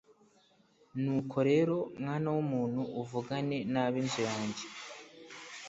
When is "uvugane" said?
3.01-3.57